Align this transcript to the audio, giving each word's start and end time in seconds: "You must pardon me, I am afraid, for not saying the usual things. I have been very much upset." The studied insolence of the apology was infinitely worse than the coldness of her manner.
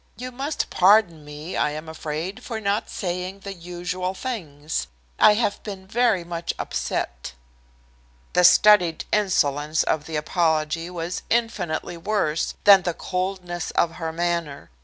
"You 0.17 0.31
must 0.31 0.71
pardon 0.71 1.23
me, 1.23 1.55
I 1.55 1.69
am 1.69 1.87
afraid, 1.87 2.43
for 2.43 2.59
not 2.59 2.89
saying 2.89 3.41
the 3.41 3.53
usual 3.53 4.15
things. 4.15 4.87
I 5.19 5.35
have 5.35 5.61
been 5.61 5.85
very 5.85 6.23
much 6.23 6.55
upset." 6.57 7.33
The 8.33 8.43
studied 8.43 9.05
insolence 9.11 9.83
of 9.83 10.07
the 10.07 10.15
apology 10.15 10.89
was 10.89 11.21
infinitely 11.29 11.97
worse 11.97 12.55
than 12.63 12.81
the 12.81 12.95
coldness 12.95 13.69
of 13.77 13.97
her 13.97 14.11
manner. 14.11 14.71